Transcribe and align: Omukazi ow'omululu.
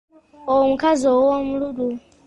Omukazi 0.55 1.05
ow'omululu. 1.15 1.87